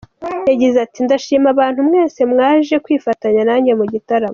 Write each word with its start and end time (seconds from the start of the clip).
Yagize 0.49 0.77
ati 0.85 0.99
“Ndashima 1.05 1.47
abantu 1.53 1.79
mwese 1.87 2.19
mwaje 2.31 2.75
kwifatanya 2.83 3.41
nanjye 3.47 3.71
mu 3.79 3.85
gitaramo. 3.93 4.29